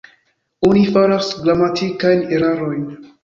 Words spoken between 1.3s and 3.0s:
gramatikajn erarojn.